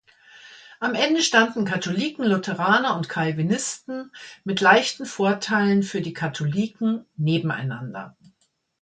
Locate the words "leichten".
4.59-5.05